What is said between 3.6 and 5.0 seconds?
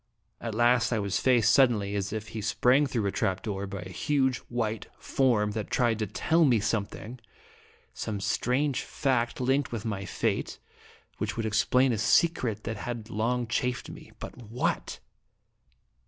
by a huge white